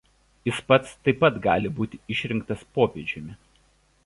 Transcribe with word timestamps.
Jis 0.47 0.61
pats 0.71 0.93
taip 1.09 1.21
pat 1.25 1.37
gali 1.45 1.73
būti 1.81 2.01
išrinktas 2.17 2.67
popiežiumi. 2.79 3.39